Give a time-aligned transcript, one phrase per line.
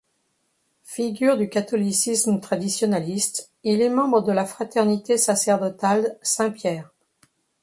[0.81, 6.91] Figure du catholicisme traditionaliste, il est membre de la Fraternité sacerdotale Saint-Pierre.